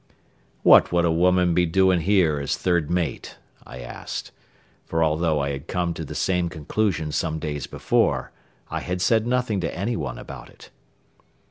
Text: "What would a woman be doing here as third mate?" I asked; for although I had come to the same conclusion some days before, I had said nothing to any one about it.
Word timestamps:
"What 0.63 0.91
would 0.91 1.05
a 1.05 1.11
woman 1.11 1.53
be 1.53 1.67
doing 1.67 1.99
here 1.99 2.39
as 2.39 2.57
third 2.57 2.89
mate?" 2.89 3.37
I 3.63 3.81
asked; 3.81 4.31
for 4.83 5.03
although 5.03 5.39
I 5.39 5.51
had 5.51 5.67
come 5.67 5.93
to 5.93 6.03
the 6.03 6.15
same 6.15 6.49
conclusion 6.49 7.11
some 7.11 7.37
days 7.37 7.67
before, 7.67 8.31
I 8.71 8.79
had 8.79 8.99
said 8.99 9.27
nothing 9.27 9.61
to 9.61 9.71
any 9.75 9.95
one 9.95 10.17
about 10.17 10.49
it. 10.49 10.71